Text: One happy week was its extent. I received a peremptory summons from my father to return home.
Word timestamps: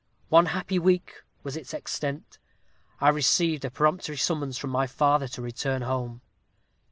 One 0.29 0.47
happy 0.47 0.79
week 0.79 1.21
was 1.43 1.55
its 1.55 1.75
extent. 1.75 2.39
I 2.99 3.09
received 3.09 3.63
a 3.63 3.69
peremptory 3.69 4.17
summons 4.17 4.57
from 4.57 4.71
my 4.71 4.87
father 4.87 5.27
to 5.27 5.43
return 5.43 5.83
home. 5.83 6.21